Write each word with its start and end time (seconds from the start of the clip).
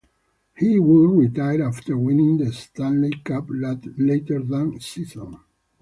He 0.57 0.79
would 0.79 1.11
retire 1.11 1.61
after 1.61 1.95
winning 1.95 2.37
the 2.39 2.51
Stanley 2.51 3.11
Cup 3.23 3.45
later 3.51 4.39
that 4.41 4.79
season. 4.81 5.37